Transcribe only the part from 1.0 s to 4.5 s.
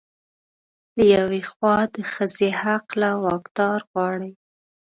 يوې خوا د ښځې حق له واکدار غواړي